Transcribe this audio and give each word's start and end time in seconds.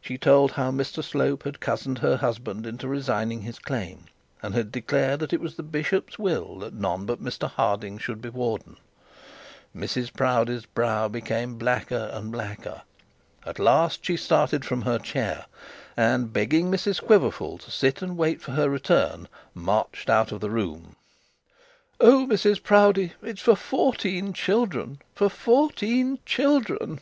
She 0.00 0.16
told 0.16 0.52
how 0.52 0.70
Mr 0.70 1.02
Slope 1.02 1.42
had 1.42 1.58
cozened 1.58 1.98
her 1.98 2.18
husband 2.18 2.64
into 2.64 2.86
resigning 2.86 3.42
his 3.42 3.58
claim, 3.58 4.04
and 4.40 4.54
had 4.54 4.70
declared 4.70 5.18
that 5.18 5.32
it 5.32 5.40
was 5.40 5.56
the 5.56 5.64
bishop's 5.64 6.16
will 6.16 6.60
that 6.60 6.74
none 6.74 7.06
but 7.06 7.20
Mr 7.20 7.50
Harding 7.50 7.98
should 7.98 8.20
be 8.22 8.28
warden. 8.28 8.76
Mrs 9.74 10.12
Proudie's 10.12 10.64
brow 10.64 11.08
became 11.08 11.58
blacker 11.58 12.08
and 12.12 12.30
blacker. 12.30 12.82
At 13.44 13.58
last 13.58 14.04
she 14.04 14.16
started 14.16 14.64
from 14.64 14.82
her 14.82 15.00
chair, 15.00 15.46
and 15.96 16.32
begging 16.32 16.70
Mrs 16.70 17.02
Quiverful 17.02 17.58
to 17.58 17.70
sit 17.72 18.00
and 18.00 18.16
wait 18.16 18.40
for 18.40 18.52
her 18.52 18.70
return, 18.70 19.26
marched 19.54 20.08
out 20.08 20.30
of 20.30 20.40
the 20.40 20.50
room. 20.50 20.94
'Oh, 21.98 22.28
Mrs 22.28 22.62
Proudie, 22.62 23.14
it's 23.24 23.42
for 23.42 23.56
fourteen 23.56 24.32
children 24.32 25.00
for 25.16 25.28
fourteen 25.28 26.20
children.' 26.24 27.00